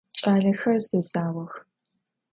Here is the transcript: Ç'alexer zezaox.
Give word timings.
Ç'alexer 0.17 0.75
zezaox. 0.87 1.53